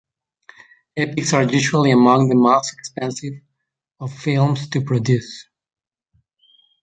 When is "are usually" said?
1.31-1.91